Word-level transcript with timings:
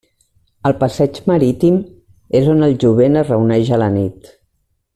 Al 0.69 0.73
passeig 0.83 1.19
marítim 1.31 1.77
és 2.39 2.49
on 2.55 2.67
el 2.69 2.73
jovent 2.85 3.21
es 3.23 3.31
reuneix 3.33 3.71
a 3.77 3.81
la 3.83 3.91
nit. 3.99 4.35